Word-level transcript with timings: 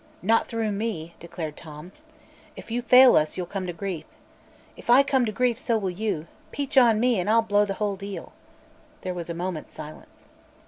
"Not 0.23 0.47
through 0.47 0.71
me," 0.71 1.13
declared 1.19 1.55
Tom. 1.55 1.91
"If 2.55 2.71
you 2.71 2.81
fail 2.81 3.15
us, 3.15 3.37
you'll 3.37 3.45
come 3.45 3.67
to 3.67 3.71
grief." 3.71 4.05
"If 4.75 4.89
I 4.89 5.03
come 5.03 5.27
to 5.27 5.31
grief, 5.31 5.59
so 5.59 5.77
will 5.77 5.91
you. 5.91 6.25
Peach 6.51 6.75
on 6.75 6.99
me, 6.99 7.19
and 7.19 7.29
I'll 7.29 7.43
blow 7.43 7.65
the 7.65 7.75
whole 7.75 7.97
deal." 7.97 8.33
There 9.01 9.13
was 9.13 9.29
a 9.29 9.35
moment's 9.35 9.75
silence. 9.75 10.25